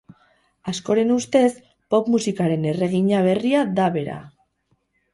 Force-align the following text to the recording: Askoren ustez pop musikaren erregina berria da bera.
Askoren 0.71 1.11
ustez 1.15 1.51
pop 1.95 2.11
musikaren 2.15 2.67
erregina 2.73 3.23
berria 3.31 3.65
da 3.81 3.89
bera. 4.01 4.21